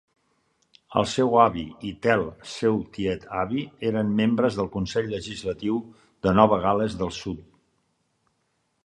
[1.01, 5.77] El seu avi i tel seu tiet-avi eren membres del Consell Legislatiu
[6.25, 7.45] de Nova Gal·les del Sud.